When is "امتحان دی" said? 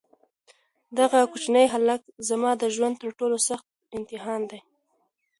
3.97-4.59